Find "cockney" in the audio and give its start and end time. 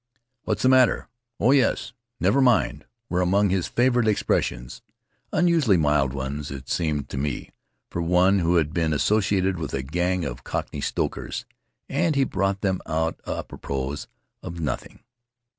10.43-10.81